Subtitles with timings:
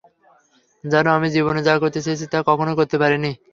[0.83, 3.31] জানো, আমি জীবনে যা করতে চেয়েছি তা কখনই করতে পারিনি।